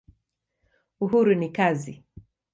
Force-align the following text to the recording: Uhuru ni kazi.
Uhuru 1.03 1.35
ni 1.35 1.49
kazi. 1.55 1.93